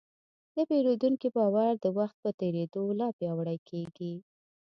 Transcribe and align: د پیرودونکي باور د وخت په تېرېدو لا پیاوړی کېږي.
د 0.55 0.57
پیرودونکي 0.69 1.27
باور 1.37 1.73
د 1.79 1.85
وخت 1.97 2.17
په 2.23 2.29
تېرېدو 2.39 2.83
لا 2.99 3.07
پیاوړی 3.17 3.57
کېږي. 3.69 4.13